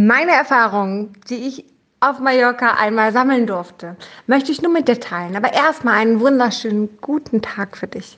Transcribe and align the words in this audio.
Meine 0.00 0.30
Erfahrungen, 0.30 1.12
die 1.28 1.48
ich 1.48 1.64
auf 1.98 2.20
Mallorca 2.20 2.74
einmal 2.74 3.12
sammeln 3.12 3.48
durfte, 3.48 3.96
möchte 4.28 4.52
ich 4.52 4.62
nur 4.62 4.70
mit 4.70 4.86
dir 4.86 5.00
teilen. 5.00 5.34
Aber 5.34 5.52
erstmal 5.52 5.94
einen 5.94 6.20
wunderschönen 6.20 7.00
guten 7.00 7.42
Tag 7.42 7.76
für 7.76 7.88
dich. 7.88 8.16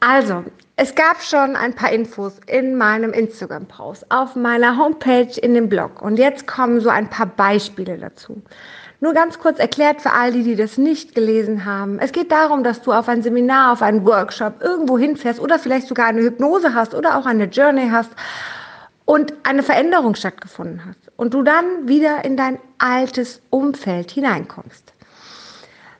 Also, 0.00 0.44
es 0.76 0.94
gab 0.94 1.22
schon 1.22 1.56
ein 1.56 1.72
paar 1.72 1.92
Infos 1.92 2.38
in 2.46 2.76
meinem 2.76 3.14
Instagram-Post, 3.14 4.10
auf 4.10 4.36
meiner 4.36 4.76
Homepage, 4.76 5.40
in 5.40 5.54
dem 5.54 5.70
Blog. 5.70 6.02
Und 6.02 6.18
jetzt 6.18 6.46
kommen 6.46 6.80
so 6.80 6.90
ein 6.90 7.08
paar 7.08 7.24
Beispiele 7.24 7.96
dazu. 7.96 8.42
Nur 9.00 9.14
ganz 9.14 9.38
kurz 9.38 9.58
erklärt 9.58 10.02
für 10.02 10.12
all 10.12 10.32
die, 10.32 10.42
die 10.42 10.56
das 10.56 10.76
nicht 10.76 11.14
gelesen 11.14 11.64
haben. 11.64 11.98
Es 12.00 12.12
geht 12.12 12.30
darum, 12.30 12.64
dass 12.64 12.82
du 12.82 12.92
auf 12.92 13.08
ein 13.08 13.22
Seminar, 13.22 13.72
auf 13.72 13.80
einen 13.80 14.04
Workshop 14.04 14.60
irgendwo 14.60 14.98
hinfährst 14.98 15.40
oder 15.40 15.58
vielleicht 15.58 15.88
sogar 15.88 16.08
eine 16.08 16.20
Hypnose 16.20 16.74
hast 16.74 16.94
oder 16.94 17.16
auch 17.16 17.24
eine 17.24 17.44
Journey 17.44 17.88
hast 17.90 18.10
und 19.06 19.32
eine 19.44 19.62
Veränderung 19.62 20.14
stattgefunden 20.14 20.84
hat 20.84 20.96
und 21.16 21.32
du 21.32 21.42
dann 21.42 21.88
wieder 21.88 22.24
in 22.26 22.36
dein 22.36 22.58
altes 22.76 23.40
Umfeld 23.48 24.10
hineinkommst. 24.10 24.92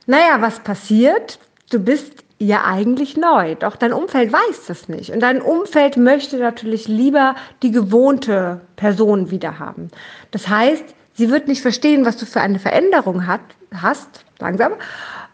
Naja, 0.05 0.41
was 0.41 0.59
passiert? 0.59 1.39
Du 1.71 1.79
bist 1.79 2.23
ja 2.37 2.65
eigentlich 2.65 3.17
neu, 3.17 3.55
doch 3.55 3.75
dein 3.75 3.93
Umfeld 3.93 4.31
weiß 4.31 4.67
das 4.67 4.89
nicht 4.89 5.11
und 5.11 5.21
dein 5.21 5.41
Umfeld 5.41 5.97
möchte 5.97 6.37
natürlich 6.37 6.87
lieber 6.87 7.35
die 7.63 7.71
gewohnte 7.71 8.61
Person 8.75 9.31
wieder 9.31 9.57
haben. 9.57 9.89
Das 10.31 10.47
heißt, 10.47 10.83
sie 11.13 11.31
wird 11.31 11.47
nicht 11.47 11.61
verstehen, 11.61 12.05
was 12.05 12.17
du 12.17 12.25
für 12.25 12.41
eine 12.41 12.59
Veränderung 12.59 13.25
hat, 13.25 13.41
hast, 13.73 14.25
langsam, 14.39 14.73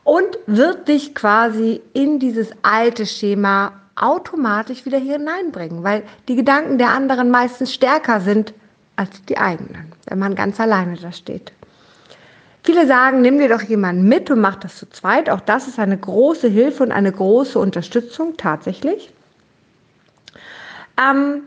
und 0.03 0.38
wird 0.45 0.88
dich 0.88 1.14
quasi 1.14 1.81
in 1.94 2.20
dieses 2.20 2.52
alte 2.62 3.05
Schema 3.05 3.83
automatisch 3.95 4.85
wieder 4.85 4.97
hier 4.97 5.13
hineinbringen, 5.13 5.83
weil 5.83 6.03
die 6.27 6.35
Gedanken 6.35 6.77
der 6.77 6.89
anderen 6.89 7.29
meistens 7.29 7.73
stärker 7.73 8.21
sind 8.21 8.53
als 8.95 9.23
die 9.25 9.38
eigenen, 9.38 9.91
wenn 10.07 10.19
man 10.19 10.35
ganz 10.35 10.59
alleine 10.59 10.97
da 10.97 11.11
steht. 11.11 11.52
Viele 12.63 12.88
sagen, 12.88 13.22
nimm 13.22 13.39
dir 13.39 13.50
doch 13.50 13.61
jemanden 13.61 14.08
mit 14.08 14.31
und 14.31 14.39
mach 14.39 14.55
das 14.55 14.77
zu 14.77 14.89
zweit. 14.89 15.30
Auch 15.30 15.41
das 15.41 15.67
ist 15.67 15.80
eine 15.80 15.97
große 15.97 16.47
Hilfe 16.47 16.83
und 16.83 16.94
eine 16.94 17.11
große 17.11 17.59
Unterstützung 17.59 18.38
tatsächlich. 18.38 19.13
Ähm, 20.97 21.44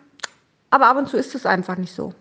aber 0.70 0.88
ab 0.88 0.98
und 0.98 1.08
zu 1.08 1.16
ist 1.16 1.34
es 1.34 1.47
einfach 1.47 1.77
nicht 1.78 1.94
so. 1.94 2.12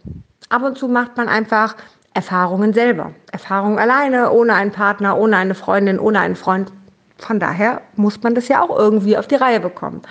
Ab 0.50 0.64
und 0.64 0.78
zu 0.78 0.88
macht 0.88 1.18
man 1.18 1.28
einfach 1.28 1.76
Erfahrungen 2.14 2.74
selber. 2.74 3.12
Erfahrungen 3.32 3.80
alleine, 3.80 4.32
ohne 4.32 4.54
einen 4.54 4.72
Partner, 4.72 5.18
ohne 5.18 5.36
eine 5.36 5.56
Freundin, 5.56 6.00
ohne 6.00 6.22
einen 6.22 6.38
Freund. 6.38 6.72
Von 7.18 7.40
daher 7.40 7.82
muss 7.96 8.22
man 8.22 8.36
das 8.36 8.48
ja 8.48 8.62
auch 8.62 8.78
irgendwie 8.78 9.18
auf 9.18 9.28
die 9.28 9.36
Reihe 9.36 9.60
bekommen. 9.60 10.02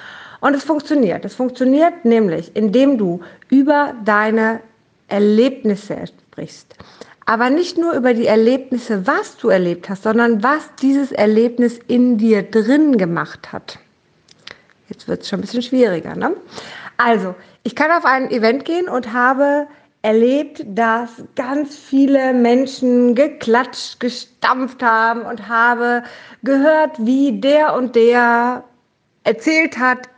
Und 0.40 0.54
es 0.54 0.64
funktioniert. 0.64 1.24
Es 1.24 1.34
funktioniert 1.34 2.04
nämlich, 2.04 2.54
indem 2.54 2.98
du 2.98 3.20
über 3.48 3.94
deine 4.04 4.60
Erlebnisse 5.08 5.96
sprichst. 6.06 6.74
Aber 7.26 7.48
nicht 7.48 7.78
nur 7.78 7.94
über 7.94 8.12
die 8.12 8.26
Erlebnisse, 8.26 9.06
was 9.06 9.36
du 9.38 9.48
erlebt 9.48 9.88
hast, 9.88 10.02
sondern 10.02 10.42
was 10.42 10.68
dieses 10.82 11.12
Erlebnis 11.12 11.78
in 11.88 12.18
dir 12.18 12.42
drin 12.42 12.98
gemacht 12.98 13.52
hat. 13.52 13.78
Jetzt 14.88 15.08
wird 15.08 15.22
es 15.22 15.28
schon 15.28 15.38
ein 15.38 15.42
bisschen 15.42 15.62
schwieriger. 15.62 16.14
Ne? 16.14 16.36
Also, 16.98 17.34
ich 17.62 17.74
kann 17.74 17.90
auf 17.90 18.04
ein 18.04 18.30
Event 18.30 18.66
gehen 18.66 18.88
und 18.88 19.14
habe 19.14 19.66
erlebt, 20.04 20.62
dass 20.66 21.10
ganz 21.34 21.74
viele 21.74 22.34
Menschen 22.34 23.14
geklatscht, 23.14 23.98
gestampft 24.00 24.82
haben 24.82 25.22
und 25.22 25.48
habe 25.48 26.02
gehört, 26.42 26.92
wie 26.98 27.40
der 27.40 27.74
und 27.74 27.96
der 27.96 28.64
erzählt 29.24 29.78
hat, 29.78 30.10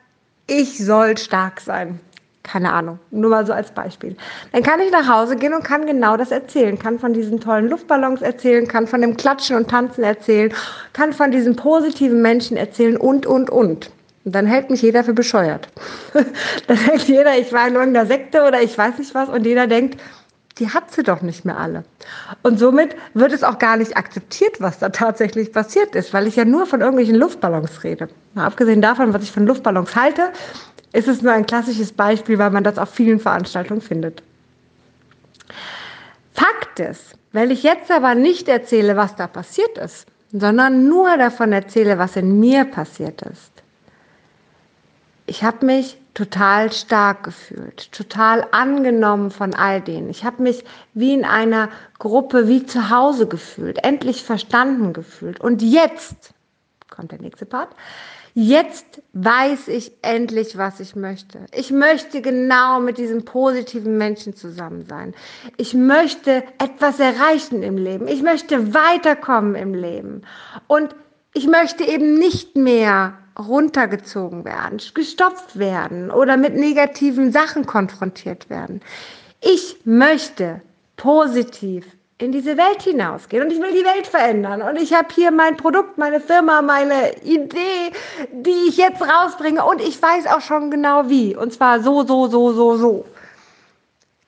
ich 0.49 0.85
soll 0.85 1.17
stark 1.17 1.61
sein. 1.61 2.01
Keine 2.43 2.73
Ahnung, 2.73 2.99
nur 3.13 3.31
mal 3.31 3.47
so 3.47 3.53
als 3.53 3.71
Beispiel. 3.71 4.17
Dann 4.51 4.65
kann 4.65 4.81
ich 4.81 4.91
nach 4.91 5.09
Hause 5.09 5.37
gehen 5.37 5.55
und 5.55 5.63
kann 5.63 5.87
genau 5.87 6.17
das 6.17 6.33
erzählen, 6.33 6.77
kann 6.77 6.99
von 6.99 7.13
diesen 7.13 7.41
tollen 7.41 7.69
Luftballons 7.69 8.23
erzählen, 8.23 8.67
kann 8.67 8.89
von 8.89 9.01
dem 9.01 9.17
Klatschen 9.17 9.57
und 9.57 9.71
Tanzen 9.71 10.03
erzählen, 10.03 10.53
kann 10.95 11.13
von 11.13 11.31
diesen 11.31 11.55
positiven 11.55 12.23
Menschen 12.23 12.57
erzählen 12.57 12.97
und, 12.97 13.25
und, 13.25 13.51
und. 13.51 13.91
Und 14.27 14.33
dann 14.33 14.45
hält 14.45 14.71
mich 14.71 14.83
jeder 14.83 15.05
für 15.05 15.15
bescheuert. 15.15 15.69
dann 16.67 16.77
hält 16.77 17.03
jeder, 17.05 17.39
ich 17.39 17.53
war 17.53 17.69
in 17.69 17.75
irgendeiner 17.75 18.07
Sekte 18.07 18.43
oder 18.43 18.61
ich 18.61 18.77
weiß 18.77 18.99
nicht 18.99 19.15
was 19.15 19.29
und 19.29 19.47
jeder 19.47 19.69
denkt, 19.69 20.01
die 20.59 20.69
hat 20.69 20.93
sie 20.93 21.05
doch 21.05 21.23
nicht 21.23 21.45
mehr 21.45 21.57
alle. 21.57 21.85
Und 22.43 22.59
somit 22.59 22.97
wird 23.15 23.33
es 23.33 23.45
auch 23.45 23.61
gar 23.61 23.77
nicht 23.77 23.97
akzeptiert, 23.97 24.61
was 24.61 24.81
da 24.81 24.89
tatsächlich 24.89 25.53
passiert 25.53 25.95
ist, 25.95 26.13
weil 26.13 26.27
ich 26.27 26.35
ja 26.35 26.45
nur 26.45 26.67
von 26.67 26.81
irgendwelchen 26.81 27.15
Luftballons 27.15 27.85
rede. 27.85 28.09
Mal 28.35 28.47
abgesehen 28.47 28.83
davon, 28.83 29.15
was 29.15 29.23
ich 29.23 29.31
von 29.31 29.47
Luftballons 29.47 29.95
halte, 29.95 30.33
ist 30.93 31.07
es 31.07 31.23
nur 31.23 31.33
ein 31.33 31.47
klassisches 31.47 31.93
Beispiel, 31.93 32.39
weil 32.39 32.51
man 32.51 32.65
das 32.65 32.79
auf 32.79 32.91
vielen 32.91 33.21
Veranstaltungen 33.21 33.81
findet. 33.81 34.25
Fakt 36.35 36.81
ist, 36.81 37.15
wenn 37.31 37.53
ich 37.53 37.63
jetzt 37.63 37.93
aber 37.93 38.17
nicht 38.17 38.49
erzähle, 38.49 38.97
was 38.97 39.15
da 39.15 39.29
passiert 39.29 39.79
ist, 39.79 40.07
sondern 40.33 40.89
nur 40.89 41.17
davon 41.17 41.53
erzähle, 41.53 41.99
was 41.99 42.17
in 42.17 42.41
mir 42.41 42.65
passiert 42.65 43.23
ist, 43.23 43.56
ich 45.27 45.43
habe 45.45 45.67
mich 45.67 45.99
total 46.15 46.73
stark 46.73 47.25
gefühlt, 47.25 47.93
total 47.93 48.47
angenommen 48.53 49.31
von 49.31 49.55
all 49.55 49.81
denen. 49.81 50.09
Ich 50.09 50.25
habe 50.25 50.43
mich 50.43 50.65
wie 50.95 51.13
in 51.13 51.25
einer 51.25 51.69
Gruppe, 51.99 52.49
wie 52.49 52.65
zu 52.65 52.91
Hause 52.91 53.27
gefühlt, 53.27 53.85
endlich 53.85 54.25
verstanden 54.25 54.93
gefühlt. 54.93 55.41
Und 55.41 55.61
jetzt 55.61 56.33
kommt 56.89 57.13
der 57.13 57.21
nächste 57.21 57.45
Part. 57.45 57.69
Jetzt 58.39 59.03
weiß 59.15 59.69
ich 59.69 59.93
endlich, 60.03 60.59
was 60.59 60.79
ich 60.81 60.95
möchte. 60.95 61.47
Ich 61.53 61.71
möchte 61.71 62.21
genau 62.21 62.81
mit 62.81 62.99
diesem 62.99 63.25
positiven 63.25 63.97
Menschen 63.97 64.37
zusammen 64.37 64.85
sein. 64.87 65.15
Ich 65.57 65.73
möchte 65.73 66.45
etwas 66.59 67.01
erreichen 67.01 67.63
im 67.63 67.79
Leben. 67.79 68.09
Ich 68.09 68.23
möchte 68.23 68.75
weiterkommen 68.75 69.55
im 69.55 69.73
Leben. 69.73 70.21
Und 70.67 70.95
ich 71.37 71.47
möchte 71.47 71.85
eben 71.85 72.15
nicht 72.15 72.57
mehr 72.57 73.13
runtergezogen 73.39 74.47
werden, 74.47 74.81
gestopft 74.95 75.59
werden 75.59 76.11
oder 76.11 76.39
mit 76.39 76.55
negativen 76.55 77.31
Sachen 77.31 77.67
konfrontiert 77.67 78.49
werden. 78.49 78.81
Ich 79.43 79.77
möchte 79.85 80.63
positiv 80.97 81.85
in 82.17 82.33
diese 82.33 82.57
Welt 82.57 82.81
hinausgehen 82.81 83.43
und 83.45 83.53
ich 83.53 83.61
will 83.61 83.73
die 83.73 83.85
Welt 83.85 84.07
verändern 84.07 84.63
und 84.63 84.81
ich 84.81 84.95
habe 84.95 85.09
hier 85.15 85.31
mein 85.31 85.59
Produkt, 85.59 85.99
meine 85.99 86.21
Firma, 86.21 86.63
meine 86.63 87.15
Idee, 87.23 87.93
die 88.33 88.69
ich 88.69 88.79
jetzt 88.79 89.03
rausbringe 89.03 89.63
und 89.63 89.83
ich 89.83 90.01
weiß 90.01 90.29
auch 90.29 90.41
schon 90.41 90.71
genau 90.71 91.11
wie 91.11 91.37
und 91.37 91.53
zwar 91.53 91.81
so, 91.81 92.07
so, 92.07 92.29
so, 92.29 92.55
so, 92.55 92.77
so. 92.79 93.05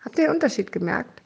Habt 0.04 0.19
ihr 0.19 0.26
den 0.26 0.34
Unterschied 0.34 0.72
gemerkt? 0.72 1.22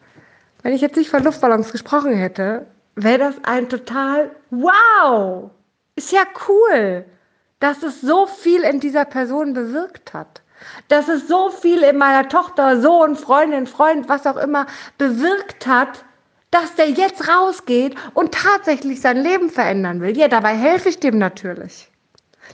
Wenn 0.63 0.75
ich 0.75 0.81
jetzt 0.81 0.97
nicht 0.97 1.11
von 1.11 1.25
Luftballons 1.25 1.73
gesprochen 1.73 2.13
hätte, 2.13 2.67
wäre 2.95 3.19
das 3.19 3.35
ein 3.43 3.69
total 3.69 4.31
wow. 4.51 5.51
Ist 5.97 6.13
ja 6.13 6.23
cool 6.49 7.05
dass 7.63 7.85
es 7.85 8.01
so 8.01 8.27
viel 8.27 8.63
in 8.63 8.81
dieser 8.81 9.05
Person 9.05 9.55
bewirkt 9.55 10.13
hat. 10.13 10.43
Dass 10.89 11.09
es 11.09 11.29
so 11.29 11.49
viel 11.51 11.83
in 11.83 11.97
meiner 11.97 12.29
Tochter, 12.29 12.81
Sohn, 12.81 13.15
Freundin, 13.15 13.69
Freund, 13.69 14.09
was 14.09 14.27
auch 14.27 14.37
immer 14.37 14.67
bewirkt 14.99 15.67
hat, 15.67 16.05
dass 16.51 16.75
der 16.75 16.91
jetzt 16.91 17.29
rausgeht 17.29 17.95
und 18.15 18.35
tatsächlich 18.35 19.01
sein 19.01 19.17
Leben 19.17 19.49
verändern 19.49 20.01
will. 20.01 20.17
Ja, 20.17 20.27
dabei 20.27 20.57
helfe 20.57 20.89
ich 20.89 20.99
dem 20.99 21.19
natürlich. 21.19 21.89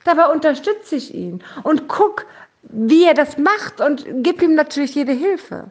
Dabei 0.04 0.26
unterstütze 0.26 0.96
ich 0.96 1.14
ihn 1.14 1.42
und 1.62 1.88
guck, 1.88 2.26
wie 2.62 3.04
er 3.04 3.14
das 3.14 3.38
macht 3.38 3.80
und 3.80 4.04
gib 4.22 4.42
ihm 4.42 4.54
natürlich 4.54 4.94
jede 4.94 5.12
Hilfe. 5.12 5.70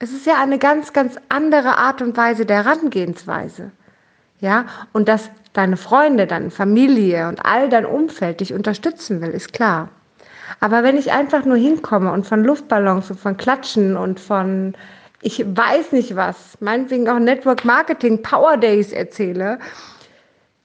Es 0.00 0.12
ist 0.12 0.26
ja 0.26 0.38
eine 0.38 0.58
ganz, 0.58 0.92
ganz 0.92 1.16
andere 1.28 1.78
Art 1.78 2.02
und 2.02 2.16
Weise 2.16 2.46
der 2.46 2.64
Herangehensweise. 2.64 3.70
Ja, 4.40 4.66
und 4.92 5.08
dass 5.08 5.30
deine 5.52 5.76
Freunde, 5.76 6.26
deine 6.26 6.50
Familie 6.50 7.28
und 7.28 7.44
all 7.44 7.68
dein 7.68 7.86
Umfeld 7.86 8.40
dich 8.40 8.54
unterstützen 8.54 9.20
will, 9.20 9.30
ist 9.30 9.52
klar. 9.52 9.88
Aber 10.60 10.82
wenn 10.82 10.96
ich 10.96 11.12
einfach 11.12 11.44
nur 11.44 11.56
hinkomme 11.56 12.12
und 12.12 12.26
von 12.26 12.44
Luftballons 12.44 13.10
und 13.10 13.20
von 13.20 13.36
Klatschen 13.36 13.96
und 13.96 14.20
von 14.20 14.74
ich 15.22 15.44
weiß 15.44 15.92
nicht 15.92 16.16
was, 16.16 16.56
meinetwegen 16.60 17.08
auch 17.08 17.18
Network 17.18 17.64
Marketing, 17.64 18.22
Power 18.22 18.56
Days 18.56 18.90
erzähle, 18.90 19.58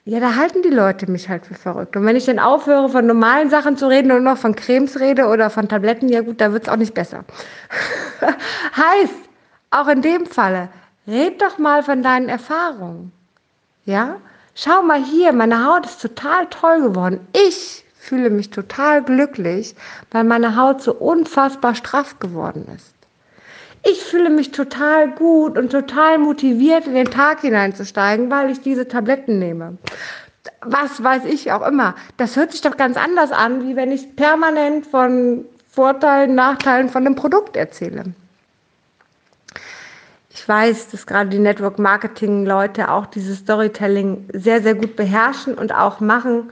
ja, 0.05 0.19
da 0.19 0.35
halten 0.35 0.61
die 0.61 0.69
Leute 0.69 1.09
mich 1.09 1.29
halt 1.29 1.47
für 1.47 1.55
verrückt. 1.55 1.97
Und 1.97 2.05
wenn 2.05 2.15
ich 2.15 2.25
dann 2.25 2.37
aufhöre, 2.37 2.89
von 2.89 3.07
normalen 3.07 3.49
Sachen 3.49 3.75
zu 3.75 3.87
reden 3.87 4.11
und 4.11 4.23
noch 4.23 4.37
von 4.37 4.55
Cremes 4.55 4.99
rede 4.99 5.25
oder 5.25 5.49
von 5.49 5.67
Tabletten, 5.67 6.09
ja 6.09 6.21
gut, 6.21 6.39
da 6.39 6.53
wird 6.53 6.63
es 6.63 6.69
auch 6.69 6.77
nicht 6.77 6.93
besser. 6.93 7.25
heißt, 8.21 9.15
auch 9.71 9.87
in 9.87 10.03
dem 10.03 10.27
Falle, 10.27 10.69
red 11.07 11.41
doch 11.41 11.57
mal 11.57 11.81
von 11.81 12.03
deinen 12.03 12.29
Erfahrungen. 12.29 13.11
Ja? 13.85 14.17
Schau 14.57 14.81
mal 14.83 15.03
hier, 15.03 15.33
meine 15.33 15.65
Haut 15.65 15.85
ist 15.85 16.01
total 16.01 16.47
toll 16.47 16.81
geworden. 16.81 17.27
Ich 17.33 17.83
fühle 17.99 18.29
mich 18.29 18.51
total 18.51 19.03
glücklich, 19.03 19.75
weil 20.11 20.23
meine 20.23 20.55
Haut 20.55 20.81
so 20.81 20.93
unfassbar 20.93 21.75
straff 21.75 22.19
geworden 22.19 22.65
ist. 22.73 22.93
Ich 23.83 24.01
fühle 24.01 24.29
mich 24.29 24.51
total 24.51 25.11
gut 25.11 25.57
und 25.57 25.73
total 25.73 26.19
motiviert, 26.19 26.87
in 26.87 26.95
den 26.95 27.11
Tag 27.11 27.41
hineinzusteigen, 27.41 28.31
weil 28.31 28.49
ich 28.49 28.61
diese 28.61 28.87
Tabletten 28.87 29.39
nehme. 29.39 29.77
Was 30.61 31.03
weiß 31.03 31.25
ich 31.25 31.51
auch 31.51 31.67
immer. 31.67 31.93
Das 32.15 32.37
hört 32.37 32.53
sich 32.53 32.61
doch 32.61 32.77
ganz 32.77 32.95
anders 32.95 33.33
an, 33.33 33.67
wie 33.67 33.75
wenn 33.75 33.91
ich 33.91 34.15
permanent 34.15 34.87
von 34.87 35.43
Vorteilen, 35.67 36.33
Nachteilen 36.33 36.87
von 36.87 37.03
dem 37.03 37.15
Produkt 37.15 37.57
erzähle. 37.57 38.05
Ich 40.35 40.49
weiß, 40.49 40.89
dass 40.89 41.07
gerade 41.07 41.29
die 41.29 41.39
Network 41.39 41.79
Marketing 41.79 42.45
Leute 42.45 42.91
auch 42.91 43.05
dieses 43.05 43.39
Storytelling 43.39 44.27
sehr, 44.33 44.61
sehr 44.61 44.75
gut 44.75 44.97
beherrschen 44.97 45.53
und 45.53 45.73
auch 45.73 46.01
machen. 46.01 46.51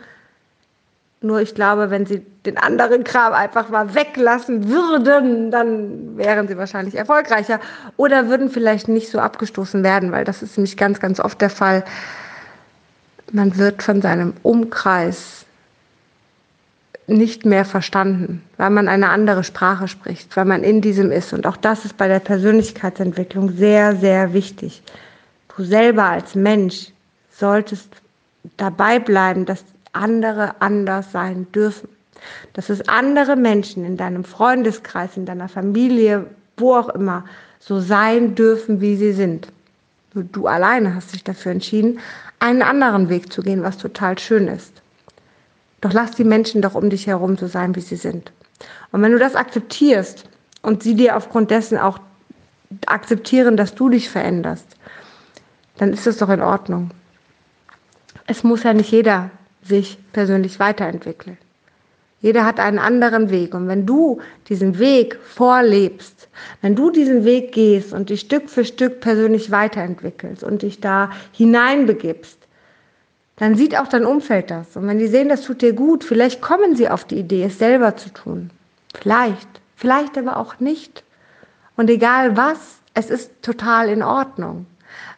Nur 1.20 1.42
ich 1.42 1.54
glaube, 1.54 1.90
wenn 1.90 2.06
sie 2.06 2.26
den 2.46 2.58
anderen 2.58 3.04
Kram 3.04 3.34
einfach 3.34 3.68
mal 3.68 3.94
weglassen 3.94 4.70
würden, 4.70 5.52
dann 5.52 6.16
wären 6.18 6.48
sie 6.48 6.58
wahrscheinlich 6.58 6.96
erfolgreicher 6.96 7.60
oder 7.98 8.30
würden 8.30 8.50
vielleicht 8.50 8.88
nicht 8.88 9.12
so 9.12 9.20
abgestoßen 9.20 9.84
werden, 9.84 10.14
weil 10.14 10.24
das 10.24 10.42
ist 10.42 10.58
nämlich 10.58 10.78
ganz, 10.78 11.02
ganz 11.02 11.20
oft 11.20 11.42
der 11.42 11.50
Fall. 11.50 11.84
Man 13.34 13.58
wird 13.58 13.84
von 13.84 14.02
seinem 14.02 14.34
Umkreis 14.44 15.43
nicht 17.08 17.46
mehr 17.46 17.66
verstanden, 17.66 18.44
weil 18.58 18.70
man 18.70 18.88
eine 18.88 19.10
andere 19.10 19.44
Sprache 19.44 19.88
spricht, 19.88 20.36
weil 20.38 20.46
man 20.46 20.64
in 20.64 20.82
diesem 20.82 21.12
ist. 21.12 21.34
Und 21.34 21.46
auch 21.46 21.58
das 21.58 21.86
ist 21.86 21.98
bei 21.98 22.08
der 22.08 22.20
Persönlichkeitsentwicklung 22.20 23.52
sehr, 23.52 23.96
sehr 23.96 24.34
wichtig. 24.34 24.82
Du 25.56 25.64
selber 25.64 26.06
als 26.06 26.36
Mensch 26.36 26.92
solltest 27.32 27.90
dabei 28.58 29.00
bleiben, 29.00 29.46
dass 29.46 29.66
andere 29.92 30.62
anders 30.62 31.12
sein 31.12 31.48
dürfen. 31.52 31.90
Dass 32.54 32.70
es 32.70 32.88
andere 32.88 33.36
Menschen 33.36 33.84
in 33.84 33.98
deinem 33.98 34.24
Freundeskreis, 34.24 35.18
in 35.18 35.26
deiner 35.26 35.50
Familie, 35.50 36.26
wo 36.58 36.76
auch 36.76 36.90
immer, 36.90 37.26
so 37.60 37.80
sein 37.80 38.36
dürfen, 38.36 38.82
wie 38.82 38.96
sie 38.96 39.14
sind. 39.14 39.48
Du 40.14 40.48
alleine 40.48 40.96
hast 40.96 41.14
dich 41.14 41.24
dafür 41.24 41.52
entschieden, 41.52 42.00
einen 42.40 42.62
anderen 42.62 43.10
Weg 43.10 43.32
zu 43.32 43.42
gehen, 43.42 43.64
was 43.64 43.78
total 43.78 44.18
schön 44.20 44.48
ist. 44.48 44.83
Doch 45.84 45.92
lass 45.92 46.12
die 46.12 46.24
Menschen 46.24 46.62
doch 46.62 46.76
um 46.76 46.90
dich 46.90 47.08
herum 47.08 47.36
so 47.36 47.48
sein, 47.48 47.76
wie 47.76 47.82
sie 47.82 47.98
sind. 47.98 48.32
Und 48.94 49.02
wenn 49.02 49.12
du 49.12 49.20
das 49.20 49.36
akzeptierst 49.36 50.24
und 50.62 50.82
sie 50.82 50.96
dir 50.96 51.18
aufgrund 51.18 51.52
dessen 51.52 51.78
auch 51.78 52.00
akzeptieren, 52.86 53.58
dass 53.58 53.76
du 53.76 53.90
dich 53.90 54.10
veränderst, 54.10 54.66
dann 55.76 55.92
ist 55.92 56.08
das 56.08 56.20
doch 56.20 56.30
in 56.30 56.42
Ordnung. 56.42 56.92
Es 58.28 58.46
muss 58.46 58.64
ja 58.64 58.74
nicht 58.74 58.92
jeder 58.92 59.30
sich 59.62 59.98
persönlich 60.14 60.58
weiterentwickeln. 60.58 61.38
Jeder 62.22 62.46
hat 62.46 62.62
einen 62.62 62.80
anderen 62.80 63.30
Weg. 63.30 63.54
Und 63.54 63.68
wenn 63.68 63.86
du 63.86 64.22
diesen 64.48 64.80
Weg 64.80 65.20
vorlebst, 65.22 66.30
wenn 66.62 66.78
du 66.78 66.92
diesen 66.92 67.26
Weg 67.26 67.52
gehst 67.52 67.92
und 67.92 68.10
dich 68.10 68.22
Stück 68.22 68.50
für 68.50 68.64
Stück 68.64 69.02
persönlich 69.02 69.52
weiterentwickelst 69.52 70.46
und 70.46 70.62
dich 70.62 70.80
da 70.80 71.12
hineinbegibst, 71.34 72.43
dann 73.38 73.56
sieht 73.56 73.78
auch 73.78 73.88
dein 73.88 74.06
Umfeld 74.06 74.52
das. 74.52 74.76
Und 74.76 74.88
wenn 74.88 75.00
die 75.00 75.08
sehen, 75.08 75.30
das 75.30 75.42
tut 75.42 75.62
dir 75.62 75.74
gut, 75.74 76.04
vielleicht 76.04 76.42
kommen 76.42 76.76
sie 76.76 76.90
auf 76.90 77.04
die 77.04 77.18
Idee, 77.18 77.44
es 77.44 77.58
selber 77.58 77.96
zu 77.96 78.10
tun. 78.10 78.52
Vielleicht, 78.94 79.48
vielleicht 79.76 80.18
aber 80.18 80.38
auch 80.38 80.60
nicht. 80.60 81.04
Und 81.76 81.90
egal 81.90 82.38
was, 82.38 82.58
es 82.94 83.10
ist 83.10 83.32
total 83.42 83.90
in 83.90 84.04
Ordnung. 84.04 84.68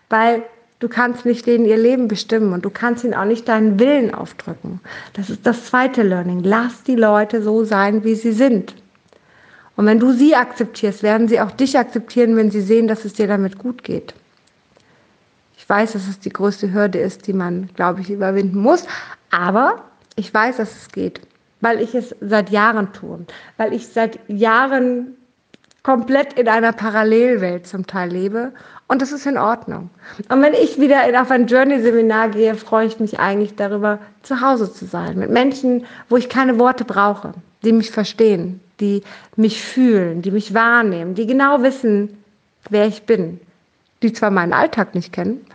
Weil 0.09 0.43
du 0.79 0.87
kannst 0.87 1.25
nicht 1.25 1.45
denen 1.45 1.65
ihr 1.65 1.77
Leben 1.77 2.07
bestimmen 2.07 2.53
und 2.53 2.63
du 2.63 2.69
kannst 2.69 3.03
ihnen 3.03 3.13
auch 3.13 3.25
nicht 3.25 3.49
deinen 3.49 3.79
Willen 3.79 4.13
aufdrücken. 4.13 4.79
Das 5.13 5.29
ist 5.29 5.45
das 5.45 5.65
zweite 5.65 6.03
Learning. 6.03 6.41
Lass 6.41 6.83
die 6.83 6.95
Leute 6.95 7.41
so 7.41 7.65
sein, 7.65 8.05
wie 8.05 8.15
sie 8.15 8.31
sind. 8.31 8.75
Und 9.75 9.85
wenn 9.87 9.99
du 9.99 10.13
sie 10.13 10.35
akzeptierst, 10.35 11.03
werden 11.03 11.27
sie 11.27 11.41
auch 11.41 11.51
dich 11.51 11.77
akzeptieren, 11.77 12.37
wenn 12.37 12.49
sie 12.49 12.61
sehen, 12.61 12.87
dass 12.87 13.03
es 13.03 13.13
dir 13.13 13.27
damit 13.27 13.57
gut 13.57 13.83
geht. 13.83 14.13
Ich 15.65 15.69
weiß, 15.69 15.93
dass 15.93 16.07
es 16.07 16.19
die 16.19 16.29
größte 16.29 16.71
Hürde 16.71 16.99
ist, 16.99 17.25
die 17.25 17.33
man, 17.33 17.71
glaube 17.73 18.01
ich, 18.01 18.11
überwinden 18.11 18.59
muss. 18.59 18.85
Aber 19.31 19.81
ich 20.15 20.31
weiß, 20.31 20.57
dass 20.57 20.77
es 20.77 20.89
geht, 20.89 21.21
weil 21.59 21.81
ich 21.81 21.95
es 21.95 22.15
seit 22.21 22.51
Jahren 22.51 22.93
tue, 22.93 23.25
weil 23.57 23.73
ich 23.73 23.87
seit 23.87 24.19
Jahren 24.29 25.15
komplett 25.81 26.33
in 26.33 26.47
einer 26.49 26.71
Parallelwelt 26.71 27.65
zum 27.65 27.87
Teil 27.87 28.11
lebe 28.11 28.51
und 28.87 29.01
das 29.01 29.11
ist 29.11 29.25
in 29.25 29.39
Ordnung. 29.39 29.89
Und 30.29 30.43
wenn 30.43 30.53
ich 30.53 30.79
wieder 30.79 31.01
auf 31.19 31.31
ein 31.31 31.47
Journey-Seminar 31.47 32.29
gehe, 32.29 32.53
freue 32.53 32.85
ich 32.85 32.99
mich 32.99 33.17
eigentlich 33.19 33.55
darüber, 33.55 33.97
zu 34.21 34.41
Hause 34.41 34.71
zu 34.71 34.85
sein, 34.85 35.17
mit 35.17 35.31
Menschen, 35.31 35.87
wo 36.09 36.17
ich 36.17 36.29
keine 36.29 36.59
Worte 36.59 36.85
brauche, 36.85 37.33
die 37.63 37.71
mich 37.71 37.89
verstehen, 37.89 38.59
die 38.79 39.01
mich 39.35 39.63
fühlen, 39.63 40.21
die 40.21 40.29
mich 40.29 40.53
wahrnehmen, 40.53 41.15
die 41.15 41.25
genau 41.25 41.63
wissen, 41.63 42.23
wer 42.69 42.85
ich 42.85 43.03
bin, 43.07 43.39
die 44.05 44.13
zwar 44.13 44.31
meinen 44.31 44.53
Alltag 44.53 44.93
nicht 44.93 45.11
kennen, 45.11 45.45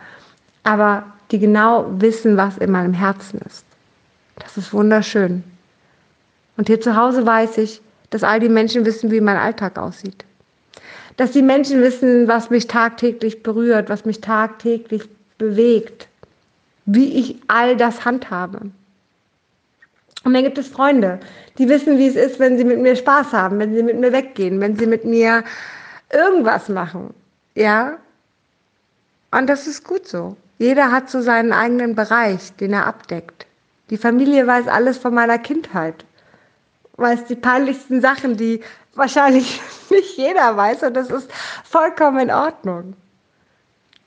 aber 0.63 1.05
die 1.31 1.39
genau 1.39 1.87
wissen, 2.01 2.35
was 2.37 2.57
in 2.57 2.71
meinem 2.71 2.93
Herzen 2.93 3.39
ist. 3.45 3.65
Das 4.37 4.57
ist 4.57 4.73
wunderschön. 4.73 5.43
Und 6.57 6.67
hier 6.67 6.81
zu 6.81 6.95
Hause 6.95 7.25
weiß 7.25 7.57
ich, 7.59 7.81
dass 8.09 8.23
all 8.23 8.39
die 8.39 8.49
Menschen 8.49 8.85
wissen, 8.85 9.09
wie 9.09 9.21
mein 9.21 9.37
Alltag 9.37 9.79
aussieht. 9.79 10.25
Dass 11.15 11.31
die 11.31 11.41
Menschen 11.41 11.81
wissen, 11.81 12.27
was 12.27 12.49
mich 12.49 12.67
tagtäglich 12.67 13.43
berührt, 13.43 13.89
was 13.89 14.05
mich 14.05 14.19
tagtäglich 14.19 15.03
bewegt, 15.37 16.07
wie 16.85 17.13
ich 17.19 17.37
all 17.47 17.77
das 17.77 18.03
handhabe. 18.03 18.71
Und 20.23 20.33
dann 20.33 20.43
gibt 20.43 20.57
es 20.57 20.67
Freunde, 20.67 21.19
die 21.57 21.69
wissen, 21.69 21.97
wie 21.97 22.07
es 22.07 22.15
ist, 22.15 22.39
wenn 22.39 22.57
sie 22.57 22.65
mit 22.65 22.79
mir 22.79 22.95
Spaß 22.95 23.31
haben, 23.33 23.57
wenn 23.59 23.73
sie 23.73 23.83
mit 23.83 23.99
mir 23.99 24.11
weggehen, 24.11 24.59
wenn 24.59 24.75
sie 24.77 24.85
mit 24.85 25.05
mir 25.05 25.43
irgendwas 26.11 26.69
machen. 26.69 27.13
Ja, 27.55 27.97
und 29.31 29.47
das 29.47 29.67
ist 29.67 29.85
gut 29.85 30.07
so. 30.07 30.35
Jeder 30.57 30.91
hat 30.91 31.09
so 31.09 31.21
seinen 31.21 31.53
eigenen 31.53 31.95
Bereich, 31.95 32.53
den 32.57 32.73
er 32.73 32.85
abdeckt. 32.85 33.47
Die 33.89 33.97
Familie 33.97 34.45
weiß 34.45 34.67
alles 34.67 34.97
von 34.97 35.13
meiner 35.13 35.39
Kindheit. 35.39 36.05
Weiß 36.97 37.25
die 37.25 37.35
peinlichsten 37.35 38.01
Sachen, 38.01 38.37
die 38.37 38.61
wahrscheinlich 38.93 39.61
nicht 39.89 40.17
jeder 40.17 40.55
weiß. 40.55 40.83
Und 40.83 40.93
das 40.93 41.09
ist 41.09 41.31
vollkommen 41.63 42.19
in 42.19 42.31
Ordnung. 42.31 42.93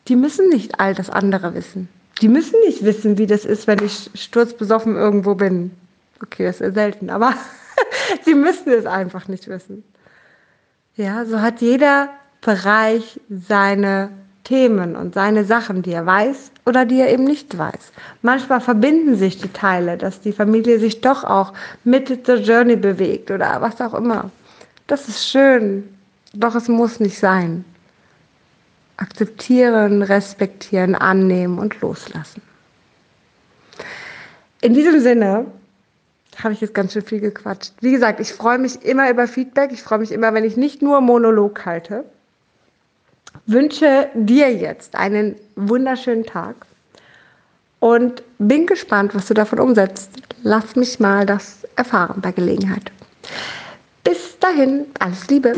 Die 0.09 0.17
müssen 0.17 0.49
nicht 0.49 0.79
all 0.79 0.95
das 0.95 1.11
andere 1.11 1.55
wissen. 1.55 1.89
Die 2.21 2.29
müssen 2.29 2.61
nicht 2.67 2.85
wissen, 2.85 3.19
wie 3.19 3.27
das 3.27 3.45
ist, 3.45 3.67
wenn 3.67 3.83
ich 3.83 4.11
sturzbesoffen 4.15 4.95
irgendwo 4.95 5.35
bin. 5.35 5.73
Okay, 6.23 6.45
das 6.45 6.61
ist 6.61 6.75
selten, 6.75 7.11
aber 7.11 7.35
sie 8.25 8.35
müssen 8.35 8.71
es 8.71 8.87
einfach 8.87 9.27
nicht 9.27 9.49
wissen. 9.49 9.83
Ja, 10.97 11.25
so 11.25 11.41
hat 11.41 11.61
jeder 11.61 12.11
Bereich 12.41 13.21
seine 13.29 14.11
Themen 14.45 14.95
und 14.95 15.15
seine 15.15 15.45
Sachen, 15.45 15.83
die 15.83 15.93
er 15.93 16.07
weiß 16.07 16.53
oder 16.67 16.85
die 16.85 17.01
er 17.01 17.13
eben 17.13 17.25
nicht 17.25 17.57
weiß. 17.57 17.93
Manchmal 18.23 18.61
verbinden 18.61 19.17
sich 19.17 19.41
die 19.41 19.53
Teile, 19.53 19.97
dass 19.97 20.21
die 20.21 20.33
Familie 20.33 20.79
sich 20.79 21.01
doch 21.01 21.25
auch 21.25 21.53
mit 21.83 22.29
der 22.29 22.37
Journey 22.37 22.77
bewegt 22.77 23.31
oder 23.31 23.61
was 23.61 23.81
auch 23.81 23.95
immer. 23.95 24.31
Das 24.87 25.09
ist 25.09 25.27
schön, 25.27 25.89
doch 26.35 26.55
es 26.55 26.69
muss 26.69 27.01
nicht 27.01 27.19
sein. 27.19 27.65
Akzeptieren, 28.99 30.03
respektieren, 30.03 30.95
annehmen 30.95 31.59
und 31.59 31.81
loslassen. 31.81 32.43
In 34.61 34.75
diesem 34.75 35.01
Sinne 35.01 35.47
habe 36.43 36.55
ich 36.55 36.61
jetzt 36.61 36.75
ganz 36.75 36.93
schön 36.93 37.03
viel 37.03 37.21
gequatscht. 37.21 37.73
Wie 37.81 37.93
gesagt, 37.93 38.21
ich 38.21 38.33
freue 38.33 38.59
mich 38.59 38.85
immer 38.85 39.11
über 39.11 39.27
Feedback. 39.27 39.73
Ich 39.73 39.83
freue 39.83 39.99
mich 39.99 40.13
immer, 40.13 40.35
wenn 40.35 40.45
ich 40.45 40.57
nicht 40.57 40.83
nur 40.83 41.01
Monolog 41.01 41.65
halte 41.65 42.05
wünsche 43.47 44.09
dir 44.15 44.53
jetzt 44.53 44.95
einen 44.95 45.37
wunderschönen 45.57 46.25
Tag 46.25 46.57
und 47.81 48.23
bin 48.39 48.67
gespannt, 48.67 49.15
was 49.15 49.27
du 49.27 49.35
davon 49.35 49.61
umsetzt. 49.61 50.11
Lass 50.43 50.77
mich 50.77 51.01
mal 51.01 51.27
das 51.27 51.67
erfahren 51.77 52.21
bei 52.21 52.33
Gelegenheit. 52.33 52.91
Bis 54.03 54.39
dahin, 54.39 54.87
alles 54.99 55.27
Liebe. 55.29 55.55